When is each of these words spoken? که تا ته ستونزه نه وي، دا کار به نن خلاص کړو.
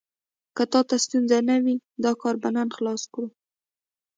که 0.55 0.63
تا 0.71 0.79
ته 0.89 0.95
ستونزه 1.05 1.37
نه 1.49 1.57
وي، 1.63 1.75
دا 2.03 2.11
کار 2.21 2.35
به 2.41 2.49
نن 2.55 2.69
خلاص 2.75 3.03
کړو. 3.13 3.27